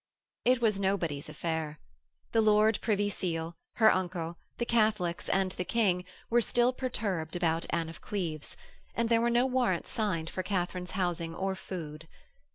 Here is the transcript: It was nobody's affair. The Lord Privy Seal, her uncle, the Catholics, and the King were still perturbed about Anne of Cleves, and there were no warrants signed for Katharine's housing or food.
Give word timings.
It 0.45 0.61
was 0.61 0.79
nobody's 0.79 1.29
affair. 1.29 1.79
The 2.31 2.41
Lord 2.41 2.81
Privy 2.81 3.07
Seal, 3.07 3.53
her 3.75 3.93
uncle, 3.93 4.39
the 4.57 4.65
Catholics, 4.65 5.29
and 5.29 5.51
the 5.51 5.63
King 5.63 6.05
were 6.27 6.41
still 6.41 6.73
perturbed 6.73 7.35
about 7.35 7.67
Anne 7.69 7.87
of 7.87 8.01
Cleves, 8.01 8.57
and 8.95 9.09
there 9.09 9.21
were 9.21 9.29
no 9.29 9.45
warrants 9.45 9.91
signed 9.91 10.31
for 10.31 10.41
Katharine's 10.41 10.91
housing 10.97 11.35
or 11.35 11.53
food. 11.53 12.07